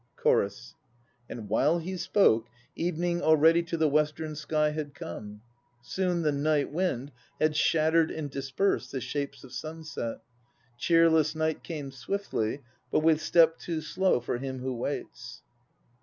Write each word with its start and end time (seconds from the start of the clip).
CHORUS. 0.15 0.73
And 1.29 1.47
while 1.47 1.77
he 1.77 1.95
spoke, 1.95 2.47
Evening 2.75 3.21
already 3.21 3.61
to 3.61 3.77
the 3.77 3.87
western 3.87 4.35
sky 4.35 4.71
had 4.71 4.95
come; 4.95 5.41
Soon 5.83 6.23
the 6.23 6.31
night 6.31 6.71
wind 6.71 7.11
had 7.39 7.55
shattered 7.55 8.09
and 8.09 8.27
dispersed 8.27 8.91
The 8.91 8.99
shapes 8.99 9.43
of 9.43 9.53
sunset. 9.53 10.21
Cheerless 10.75 11.35
night 11.35 11.63
Came 11.63 11.91
swiftly, 11.91 12.63
but 12.89 13.01
with 13.01 13.21
step 13.21 13.59
too 13.59 13.79
slow 13.79 14.19
For 14.19 14.39
him 14.39 14.57
who 14.57 14.73
waits. 14.73 15.43